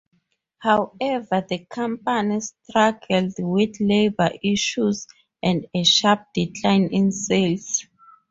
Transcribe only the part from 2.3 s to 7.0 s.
struggled with labor issues and a sharp decline